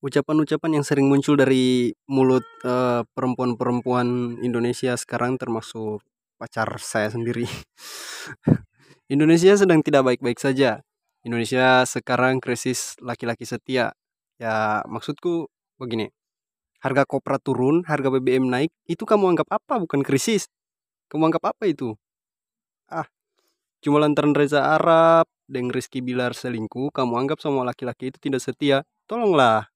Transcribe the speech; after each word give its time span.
ucapan-ucapan 0.00 0.80
yang 0.80 0.84
sering 0.84 1.12
muncul 1.12 1.36
dari 1.36 1.92
mulut 2.08 2.44
uh, 2.64 3.04
perempuan-perempuan 3.12 4.40
Indonesia 4.40 4.96
sekarang 4.96 5.36
termasuk 5.36 6.00
pacar 6.40 6.68
saya 6.80 7.12
sendiri. 7.12 7.44
Indonesia 9.12 9.52
sedang 9.60 9.84
tidak 9.84 10.08
baik-baik 10.08 10.40
saja. 10.40 10.80
Indonesia 11.20 11.84
sekarang 11.84 12.40
krisis 12.40 12.96
laki-laki 13.04 13.44
setia. 13.44 13.92
Ya, 14.40 14.80
maksudku 14.88 15.52
begini. 15.76 16.08
Harga 16.80 17.04
kopra 17.04 17.36
turun, 17.36 17.84
harga 17.84 18.08
BBM 18.08 18.48
naik, 18.48 18.72
itu 18.88 19.04
kamu 19.04 19.36
anggap 19.36 19.52
apa? 19.52 19.76
Bukan 19.84 20.00
krisis. 20.00 20.48
Kamu 21.12 21.28
anggap 21.28 21.52
apa 21.52 21.68
itu? 21.68 21.92
Ah, 22.88 23.04
cuma 23.84 24.00
lantaran 24.00 24.32
Reza 24.32 24.64
Arab 24.64 25.28
dan 25.44 25.68
Rizky 25.68 26.00
Bilar 26.00 26.32
selingkuh, 26.32 26.88
kamu 26.88 27.20
anggap 27.20 27.44
semua 27.44 27.68
laki-laki 27.68 28.08
itu 28.08 28.18
tidak 28.22 28.40
setia. 28.40 28.88
Tolonglah, 29.04 29.68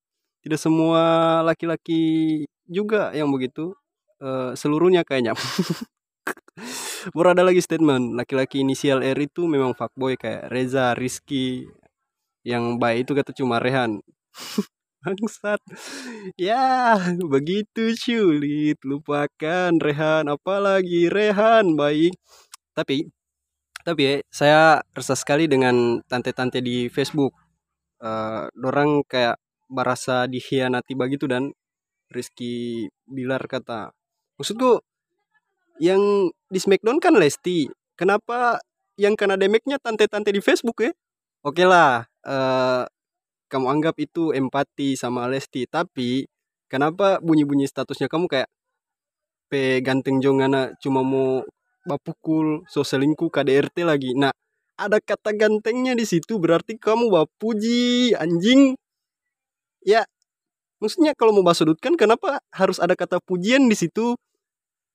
tidak 0.45 0.61
semua 0.61 1.03
laki-laki 1.41 2.45
juga 2.69 3.11
yang 3.17 3.33
begitu 3.33 3.73
uh, 4.21 4.53
seluruhnya 4.53 5.03
kayaknya. 5.03 5.33
Baru 7.17 7.33
ada 7.33 7.45
lagi 7.45 7.61
statement 7.61 8.17
laki-laki 8.17 8.61
inisial 8.65 9.01
R 9.05 9.19
itu 9.19 9.49
memang 9.49 9.73
fuckboy 9.77 10.17
kayak 10.21 10.49
Reza 10.53 10.93
Rizky 10.97 11.65
yang 12.45 12.77
baik 12.77 13.09
itu 13.09 13.13
kata 13.17 13.33
cuma 13.33 13.57
Rehan. 13.61 14.01
Bangsat. 15.05 15.61
Ya 16.41 16.97
begitu 17.21 17.93
sulit 17.97 18.81
lupakan 18.85 19.73
Rehan 19.81 20.29
apalagi 20.33 21.13
Rehan 21.13 21.77
baik 21.77 22.17
tapi 22.77 23.09
tapi 23.85 24.01
ya, 24.01 24.15
saya 24.33 24.61
resah 24.97 25.13
sekali 25.17 25.45
dengan 25.45 26.01
tante-tante 26.09 26.65
di 26.65 26.89
Facebook. 26.89 27.37
Uh, 28.01 28.49
dorang 28.57 29.05
kayak 29.05 29.37
merasa 29.75 30.31
dikhianati 30.31 30.95
begitu 30.95 31.27
dan 31.27 31.51
Rizky 32.15 32.87
Bilar 33.11 33.43
kata 33.51 33.91
maksudku 34.39 34.79
yang 35.83 36.31
di 36.47 36.59
Smackdown 36.63 37.03
kan 37.03 37.19
Lesti 37.19 37.67
kenapa 37.99 38.63
yang 38.95 39.19
kena 39.19 39.35
damage-nya 39.35 39.83
tante-tante 39.83 40.31
di 40.31 40.39
Facebook 40.39 40.79
ya? 40.87 40.95
Oke 41.43 41.67
lah 41.67 42.07
uh, 42.23 42.87
kamu 43.51 43.67
anggap 43.67 43.99
itu 43.99 44.31
empati 44.31 44.95
sama 44.95 45.27
Lesti 45.27 45.67
tapi 45.67 46.25
kenapa 46.71 47.19
bunyi-bunyi 47.19 47.67
statusnya 47.67 48.07
kamu 48.07 48.31
kayak 48.31 48.49
pe 49.51 49.83
ganteng 49.85 50.23
jongana 50.23 50.73
cuma 50.81 51.05
mau 51.05 51.43
bapukul 51.85 52.65
so 52.71 52.81
selingkuh 52.81 53.29
KDRT 53.29 53.85
lagi. 53.85 54.17
Nah 54.17 54.33
ada 54.75 54.99
kata 54.99 55.37
gantengnya 55.37 55.95
di 55.95 56.03
situ 56.09 56.41
berarti 56.43 56.75
kamu 56.81 57.13
bapuji 57.13 58.17
anjing 58.19 58.75
ya 59.87 60.03
maksudnya 60.83 61.13
kalau 61.17 61.33
mau 61.37 61.45
basudutkan 61.47 61.95
kenapa 61.95 62.41
harus 62.51 62.81
ada 62.83 62.97
kata 62.99 63.21
pujian 63.23 63.69
di 63.69 63.77
situ 63.79 64.17